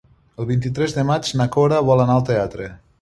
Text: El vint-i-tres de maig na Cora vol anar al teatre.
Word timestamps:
El 0.43 0.47
vint-i-tres 0.51 0.95
de 0.95 1.03
maig 1.09 1.29
na 1.41 1.47
Cora 1.57 1.83
vol 1.91 2.03
anar 2.07 2.17
al 2.21 2.25
teatre. 2.31 2.73